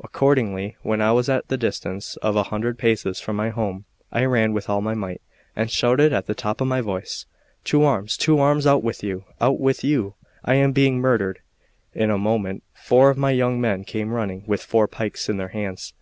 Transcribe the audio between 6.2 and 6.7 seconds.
the top of